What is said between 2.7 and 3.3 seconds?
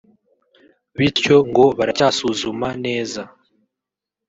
neza